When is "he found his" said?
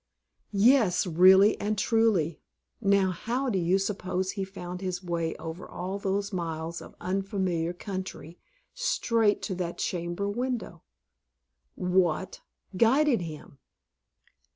4.31-5.03